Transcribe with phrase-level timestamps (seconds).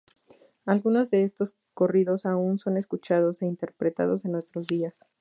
[0.65, 4.95] Algunos de estos corridos aún son escuchados e interpretados en nuestros días.